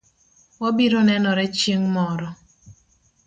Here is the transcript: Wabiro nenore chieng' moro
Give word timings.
Wabiro 0.61 0.99
nenore 1.07 1.43
chieng' 1.57 1.89
moro 1.95 2.27